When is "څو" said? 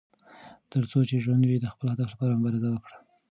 0.91-0.99